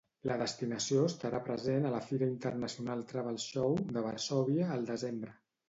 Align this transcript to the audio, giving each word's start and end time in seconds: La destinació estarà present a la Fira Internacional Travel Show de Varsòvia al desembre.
La 0.29 0.35
destinació 0.41 1.03
estarà 1.09 1.41
present 1.49 1.85
a 1.89 1.91
la 1.97 1.99
Fira 2.07 2.31
Internacional 2.37 3.05
Travel 3.13 3.39
Show 3.47 3.79
de 3.93 4.07
Varsòvia 4.09 4.75
al 4.81 4.93
desembre. 4.93 5.39